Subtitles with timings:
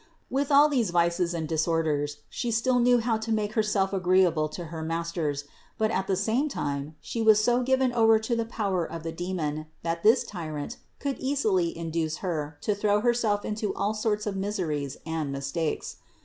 [0.31, 4.49] With all these vices and dis orders, she still knew how to make herself agreeable
[4.49, 5.43] to her masters,
[5.77, 9.11] but at the same time she was so given over to the power of the
[9.11, 14.35] demon that this tyrant could easily induce her to throw herself into all sorts of
[14.35, 15.97] miseries and mistakes.